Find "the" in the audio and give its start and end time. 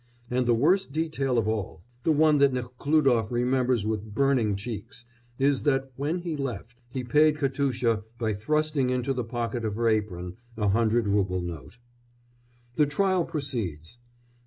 0.47-0.55, 2.01-2.11, 9.13-9.23, 12.77-12.87